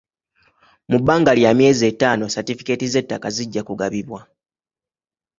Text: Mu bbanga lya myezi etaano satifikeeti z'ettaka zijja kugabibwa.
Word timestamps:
Mu 0.89 0.97
bbanga 1.01 1.31
lya 1.37 1.51
myezi 1.57 1.83
etaano 1.91 2.25
satifikeeti 2.35 2.85
z'ettaka 2.93 3.27
zijja 3.35 3.61
kugabibwa. 3.67 4.19